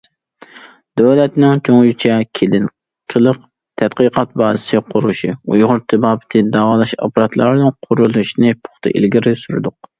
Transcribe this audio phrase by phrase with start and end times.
[1.01, 3.37] دۆلەتنىڭ جۇڭيىچە كىلىنىكىلىق
[3.83, 9.81] تەتقىقات بازىسى قۇرۇلۇشى، ئۇيغۇر تېبابىتى داۋالاش ئاپپاراتلىرىنىڭ قۇرۇلۇشىنى پۇختا ئىلگىرى سۈردۇق.